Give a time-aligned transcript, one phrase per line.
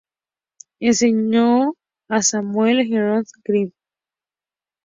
[0.79, 1.75] Enseñó
[2.09, 3.71] a Samuel Hieronymus Grimm.